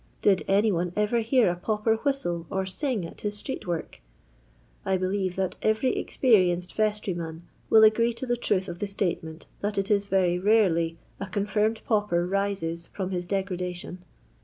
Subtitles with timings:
[0.23, 4.01] Bid any one ever hear a pauper whistle or ting at his street work
[4.81, 9.45] 1 I believe that every experienced vestryman will agree to the truth of the statement
[9.59, 14.03] that it is very rarely a confirmed pauper rises from his degradation.